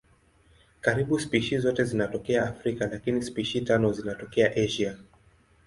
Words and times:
Karibu 0.81 1.19
spishi 1.19 1.57
zote 1.59 1.83
zinatokea 1.83 2.43
Afrika 2.45 2.87
lakini 2.91 3.21
spishi 3.23 3.61
tano 3.61 3.93
zinatokea 3.93 4.55
Asia. 4.55 4.97